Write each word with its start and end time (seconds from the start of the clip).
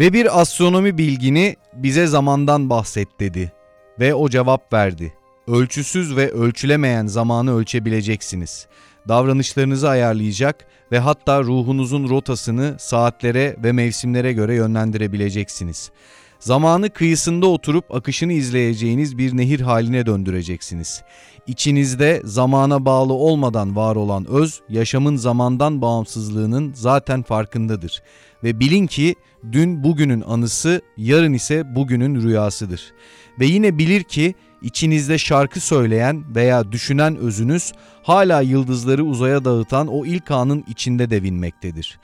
Ve 0.00 0.12
bir 0.12 0.40
astronomi 0.40 0.98
bilgini 0.98 1.56
bize 1.74 2.06
zamandan 2.06 2.70
bahset 2.70 3.20
dedi. 3.20 3.52
Ve 4.00 4.14
o 4.14 4.28
cevap 4.28 4.72
verdi. 4.72 5.12
Ölçüsüz 5.48 6.16
ve 6.16 6.30
ölçülemeyen 6.30 7.06
zamanı 7.06 7.56
ölçebileceksiniz. 7.56 8.66
Davranışlarınızı 9.08 9.88
ayarlayacak 9.88 10.66
ve 10.92 10.98
hatta 10.98 11.42
ruhunuzun 11.42 12.08
rotasını 12.08 12.76
saatlere 12.78 13.56
ve 13.64 13.72
mevsimlere 13.72 14.32
göre 14.32 14.54
yönlendirebileceksiniz. 14.54 15.90
Zamanı 16.40 16.90
kıyısında 16.90 17.46
oturup 17.46 17.94
akışını 17.94 18.32
izleyeceğiniz 18.32 19.18
bir 19.18 19.36
nehir 19.36 19.60
haline 19.60 20.06
döndüreceksiniz. 20.06 21.02
İçinizde 21.46 22.22
zamana 22.24 22.84
bağlı 22.84 23.12
olmadan 23.12 23.76
var 23.76 23.96
olan 23.96 24.26
öz, 24.26 24.60
yaşamın 24.68 25.16
zamandan 25.16 25.82
bağımsızlığının 25.82 26.72
zaten 26.74 27.22
farkındadır. 27.22 28.02
Ve 28.44 28.60
bilin 28.60 28.86
ki 28.86 29.14
dün 29.52 29.84
bugünün 29.84 30.20
anısı, 30.20 30.82
yarın 30.96 31.32
ise 31.32 31.74
bugünün 31.74 32.22
rüyasıdır. 32.22 32.92
Ve 33.40 33.46
yine 33.46 33.78
bilir 33.78 34.02
ki 34.02 34.34
içinizde 34.62 35.18
şarkı 35.18 35.60
söyleyen 35.60 36.34
veya 36.34 36.72
düşünen 36.72 37.16
özünüz 37.16 37.72
hala 38.02 38.40
yıldızları 38.40 39.04
uzaya 39.04 39.44
dağıtan 39.44 39.88
o 39.88 40.06
ilk 40.06 40.30
anın 40.30 40.64
içinde 40.68 41.10
devinmektedir. 41.10 41.98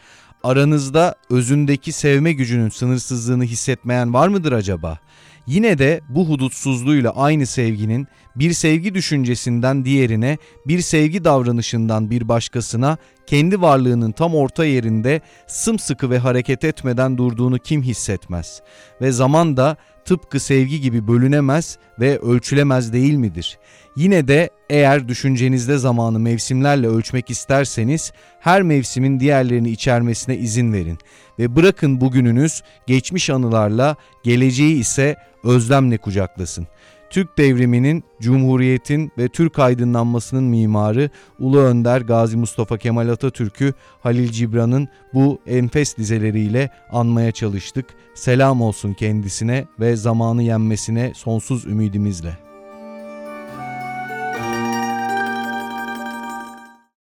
Aranızda 0.45 1.14
özündeki 1.30 1.92
sevme 1.92 2.33
gücünün 2.33 2.69
sınırsızlığını 2.69 3.45
hissetmeyen 3.45 4.14
var 4.14 4.28
mıdır 4.28 4.52
acaba? 4.52 4.98
Yine 5.47 5.78
de 5.78 6.00
bu 6.09 6.28
hudutsuzluğuyla 6.28 7.11
aynı 7.11 7.47
sevginin 7.47 8.09
bir 8.37 8.52
sevgi 8.52 8.95
düşüncesinden 8.95 9.84
diğerine, 9.84 10.38
bir 10.66 10.80
sevgi 10.80 11.25
davranışından 11.25 12.11
bir 12.11 12.28
başkasına 12.28 12.98
kendi 13.27 13.61
varlığının 13.61 14.12
tam 14.12 14.34
orta 14.34 14.64
yerinde 14.64 15.20
sımsıkı 15.47 16.11
ve 16.11 16.19
hareket 16.19 16.64
etmeden 16.64 17.19
durduğunu 17.19 17.59
kim 17.59 17.83
hissetmez? 17.83 18.62
Ve 19.00 19.12
zaman 19.12 19.56
da 19.56 19.77
tıpkı 20.06 20.40
sevgi 20.40 20.80
gibi 20.80 21.08
bölünemez 21.08 21.78
ve 22.00 22.18
ölçülemez 22.18 22.92
değil 22.92 23.14
midir? 23.14 23.58
Yine 23.96 24.28
de 24.28 24.50
eğer 24.70 25.08
düşüncenizde 25.08 25.78
zamanı 25.78 26.18
mevsimlerle 26.20 26.86
ölçmek 26.86 27.30
isterseniz 27.30 28.12
her 28.40 28.62
mevsimin 28.62 29.20
diğerlerini 29.20 29.70
içermesine 29.70 30.36
izin 30.36 30.72
verin 30.72 30.98
ve 31.38 31.56
bırakın 31.56 32.00
bugününüz 32.00 32.62
geçmiş 32.86 33.30
anılarla, 33.30 33.96
geleceği 34.22 34.80
ise 34.80 35.16
özlemle 35.44 35.98
kucaklasın. 35.98 36.66
Türk 37.10 37.38
devriminin, 37.38 38.04
Cumhuriyet'in 38.20 39.12
ve 39.18 39.28
Türk 39.28 39.58
aydınlanmasının 39.58 40.44
mimarı 40.44 41.10
Ulu 41.38 41.58
Önder 41.58 42.00
Gazi 42.00 42.36
Mustafa 42.36 42.78
Kemal 42.78 43.08
Atatürk'ü 43.08 43.72
Halil 44.00 44.30
Cibran'ın 44.30 44.88
bu 45.14 45.38
enfes 45.46 45.96
dizeleriyle 45.96 46.70
anmaya 46.90 47.32
çalıştık. 47.32 47.86
Selam 48.14 48.62
olsun 48.62 48.94
kendisine 48.94 49.66
ve 49.80 49.96
zamanı 49.96 50.42
yenmesine 50.42 51.12
sonsuz 51.14 51.66
ümidimizle. 51.66 52.45